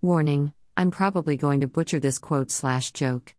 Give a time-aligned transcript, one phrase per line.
[0.00, 3.34] Warning I'm probably going to butcher this quote slash joke.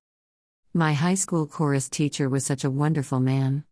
[0.74, 3.64] My high school chorus teacher was such a wonderful man.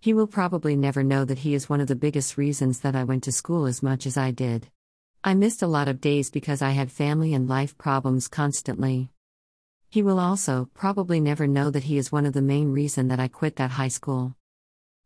[0.00, 3.04] He will probably never know that he is one of the biggest reasons that I
[3.04, 4.68] went to school as much as I did.
[5.22, 9.10] I missed a lot of days because I had family and life problems constantly.
[9.90, 13.20] He will also probably never know that he is one of the main reason that
[13.20, 14.34] I quit that high school.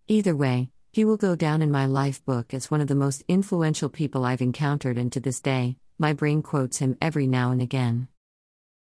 [0.06, 3.24] Either way, he will go down in my life book as one of the most
[3.26, 7.62] influential people I've encountered and to this day, my brain quotes him every now and
[7.62, 8.08] again.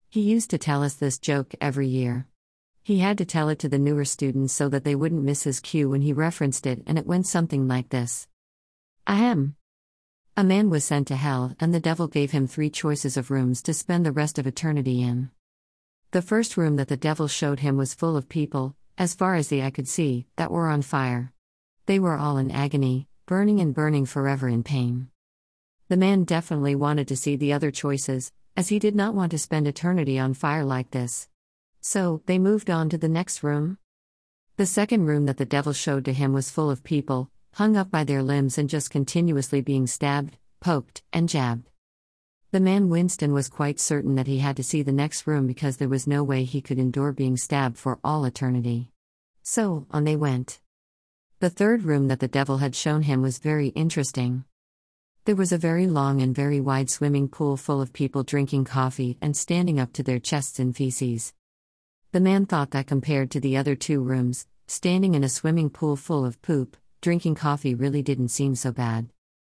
[0.08, 2.26] He used to tell us this joke every year.
[2.82, 5.60] He had to tell it to the newer students so that they wouldn't miss his
[5.60, 8.28] cue when he referenced it, and it went something like this
[9.06, 9.56] Ahem.
[10.36, 13.62] A man was sent to hell, and the devil gave him three choices of rooms
[13.62, 15.30] to spend the rest of eternity in.
[16.10, 19.48] The first room that the devil showed him was full of people, as far as
[19.48, 21.32] the eye could see, that were on fire.
[21.86, 25.08] They were all in agony, burning and burning forever in pain.
[25.88, 29.38] The man definitely wanted to see the other choices, as he did not want to
[29.38, 31.28] spend eternity on fire like this.
[31.82, 33.76] So, they moved on to the next room.
[34.56, 37.90] The second room that the devil showed to him was full of people, hung up
[37.90, 41.68] by their limbs and just continuously being stabbed, poked, and jabbed.
[42.50, 45.76] The man Winston was quite certain that he had to see the next room because
[45.76, 48.90] there was no way he could endure being stabbed for all eternity.
[49.42, 50.60] So, on they went.
[51.40, 54.44] The third room that the devil had shown him was very interesting.
[55.26, 59.16] There was a very long and very wide swimming pool full of people drinking coffee
[59.22, 61.32] and standing up to their chests in feces.
[62.12, 65.96] The man thought that compared to the other two rooms, standing in a swimming pool
[65.96, 69.08] full of poop, drinking coffee really didn't seem so bad.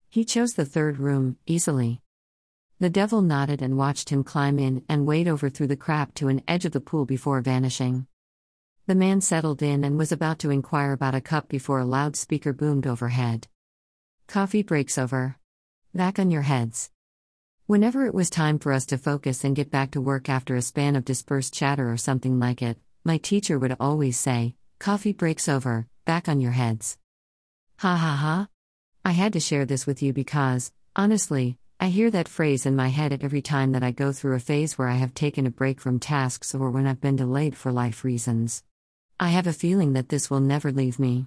[0.09, 2.01] He chose the third room, easily.
[2.79, 6.29] The devil nodded and watched him climb in and wade over through the crap to
[6.29, 8.07] an edge of the pool before vanishing.
[8.87, 12.55] The man settled in and was about to inquire about a cup before a loudspeaker
[12.55, 13.49] boomed overhead.
[14.29, 15.38] Coffee breaks over.
[15.99, 16.93] Back on your heads.
[17.67, 20.63] Whenever it was time for us to focus and get back to work after a
[20.63, 25.49] span of dispersed chatter or something like it, my teacher would always say, Coffee breaks
[25.49, 26.99] over, back on your heads.
[27.79, 28.47] Ha ha ha.
[29.05, 32.91] I had to share this with you because, honestly, I hear that phrase in my
[32.91, 35.51] head at every time that I go through a phase where I have taken a
[35.51, 38.63] break from tasks or when I've been delayed for life reasons.
[39.19, 41.27] I have a feeling that this will never leave me.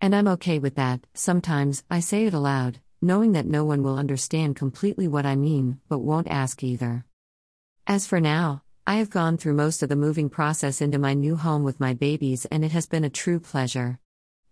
[0.00, 3.98] And I'm okay with that, sometimes I say it aloud knowing that no one will
[3.98, 7.04] understand completely what I mean, but won't ask either.
[7.86, 11.36] As for now, I have gone through most of the moving process into my new
[11.36, 13.98] home with my babies, and it has been a true pleasure.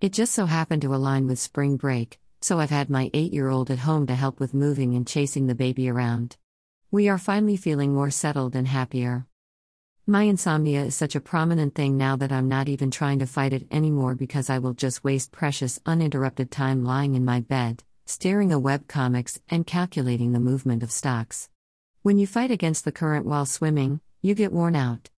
[0.03, 3.49] It just so happened to align with spring break, so I've had my eight year
[3.49, 6.37] old at home to help with moving and chasing the baby around.
[6.91, 9.27] We are finally feeling more settled and happier.
[10.07, 13.55] My insomnia is such a prominent thing now that I'm not even trying to fight
[13.55, 18.53] it anymore because I will just waste precious, uninterrupted time lying in my bed staring
[18.53, 21.49] at web comics, and calculating the movement of stocks.
[22.03, 25.09] When you fight against the current while swimming, you get worn out.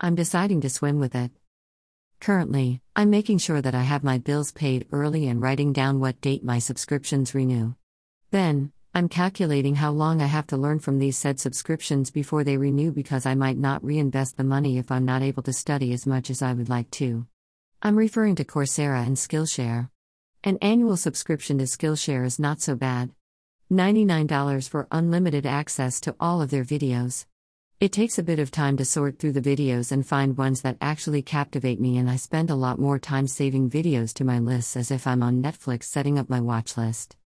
[0.00, 1.30] I'm deciding to swim with it.
[2.20, 6.20] Currently, I'm making sure that I have my bills paid early and writing down what
[6.20, 7.74] date my subscriptions renew.
[8.30, 12.56] Then, I'm calculating how long I have to learn from these said subscriptions before they
[12.56, 16.06] renew because I might not reinvest the money if I'm not able to study as
[16.06, 17.26] much as I would like to.
[17.82, 19.90] I'm referring to Coursera and Skillshare.
[20.48, 23.10] An annual subscription to Skillshare is not so bad.
[23.70, 27.26] $99 for unlimited access to all of their videos.
[27.80, 30.78] It takes a bit of time to sort through the videos and find ones that
[30.80, 34.74] actually captivate me, and I spend a lot more time saving videos to my lists
[34.74, 37.18] as if I'm on Netflix setting up my watch list.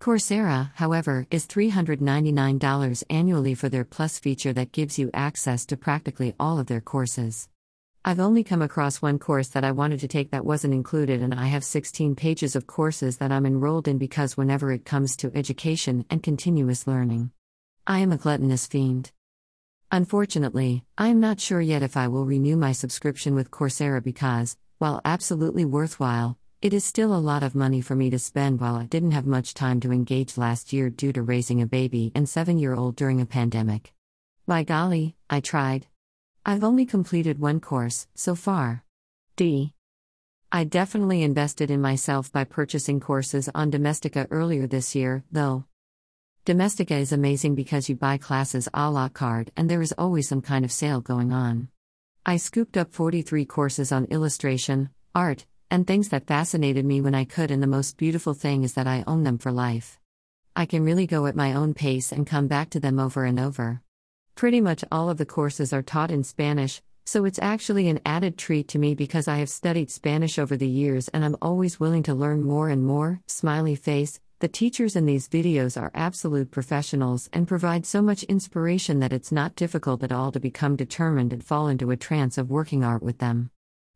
[0.00, 6.34] Coursera, however, is $399 annually for their Plus feature that gives you access to practically
[6.40, 7.48] all of their courses.
[8.02, 11.34] I've only come across one course that I wanted to take that wasn't included, and
[11.34, 15.30] I have 16 pages of courses that I'm enrolled in because whenever it comes to
[15.34, 17.30] education and continuous learning,
[17.86, 19.12] I am a gluttonous fiend.
[19.92, 24.56] Unfortunately, I am not sure yet if I will renew my subscription with Coursera because,
[24.78, 28.76] while absolutely worthwhile, it is still a lot of money for me to spend while
[28.76, 32.26] I didn't have much time to engage last year due to raising a baby and
[32.26, 33.92] seven year old during a pandemic.
[34.46, 35.86] By golly, I tried.
[36.44, 38.82] I've only completed one course so far.
[39.36, 39.74] D.
[40.50, 45.66] I definitely invested in myself by purchasing courses on Domestika earlier this year, though.
[46.46, 50.40] Domestika is amazing because you buy classes a la carte and there is always some
[50.40, 51.68] kind of sale going on.
[52.24, 57.24] I scooped up 43 courses on illustration, art, and things that fascinated me when I
[57.24, 60.00] could, and the most beautiful thing is that I own them for life.
[60.56, 63.38] I can really go at my own pace and come back to them over and
[63.38, 63.82] over.
[64.34, 68.38] Pretty much all of the courses are taught in Spanish, so it's actually an added
[68.38, 72.02] treat to me because I have studied Spanish over the years and I'm always willing
[72.04, 73.20] to learn more and more.
[73.26, 78.98] Smiley face, The teachers in these videos are absolute professionals and provide so much inspiration
[79.00, 82.50] that it's not difficult at all to become determined and fall into a trance of
[82.50, 83.50] working art with them.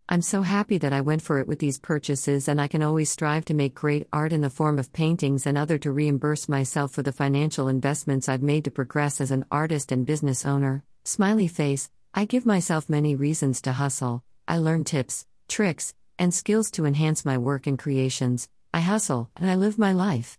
[0.07, 3.11] I'm so happy that I went for it with these purchases, and I can always
[3.11, 6.93] strive to make great art in the form of paintings and other to reimburse myself
[6.93, 10.85] for the financial investments I've made to progress as an artist and business owner.
[11.05, 14.23] Smiley face, I give myself many reasons to hustle.
[14.47, 18.51] I learn tips, tricks, and skills to enhance my work and creations.
[18.75, 20.39] I hustle, and I live my life.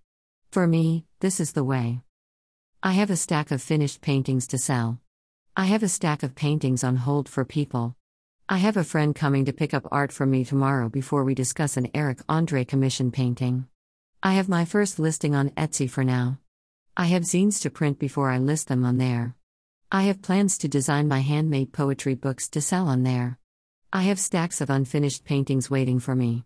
[0.52, 2.02] For me, this is the way.
[2.84, 5.00] I have a stack of finished paintings to sell.
[5.58, 7.96] I have a stack of paintings on hold for people.
[8.48, 11.78] I have a friend coming to pick up art from me tomorrow before we discuss
[11.78, 13.68] an Eric Andre commission painting.
[14.22, 16.38] I have my first listing on Etsy for now.
[16.96, 19.34] I have zines to print before I list them on there.
[19.92, 23.40] I have plans to design my handmade poetry books to sell on there.
[23.92, 26.46] I have stacks of unfinished paintings waiting for me.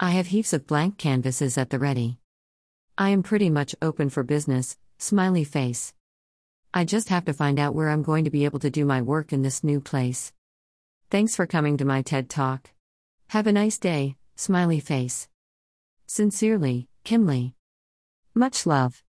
[0.00, 2.18] I have heaps of blank canvases at the ready.
[2.98, 5.94] I am pretty much open for business, smiley face.
[6.74, 9.00] I just have to find out where I'm going to be able to do my
[9.00, 10.32] work in this new place.
[11.08, 12.72] Thanks for coming to my TED Talk.
[13.28, 15.28] Have a nice day, smiley face.
[16.08, 17.52] Sincerely, Kimley.
[18.34, 19.04] Much love.